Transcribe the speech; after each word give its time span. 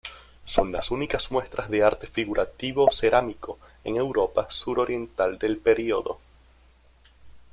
Son 0.45 0.71
las 0.71 0.89
únicas 0.89 1.29
muestras 1.31 1.69
de 1.69 1.83
arte 1.83 2.07
figurativo 2.07 2.89
cerámico 2.91 3.59
en 3.83 3.97
Europa 3.97 4.47
suroriental 4.49 5.37
del 5.37 5.57
periodo. 5.59 6.19